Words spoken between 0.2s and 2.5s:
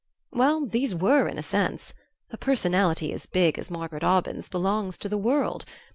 "Well, these were, in a sense. A